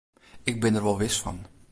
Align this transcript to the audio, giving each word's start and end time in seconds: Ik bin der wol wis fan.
Ik 0.49 0.57
bin 0.61 0.73
der 0.75 0.85
wol 0.85 0.99
wis 1.01 1.17
fan. 1.23 1.39